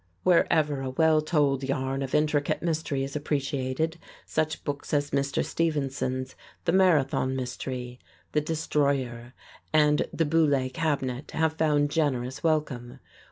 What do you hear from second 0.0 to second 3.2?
Wherever a well told yarn of intricate mystery is